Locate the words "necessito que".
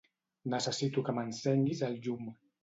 0.53-1.15